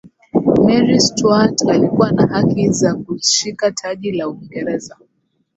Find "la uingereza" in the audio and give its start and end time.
4.11-4.97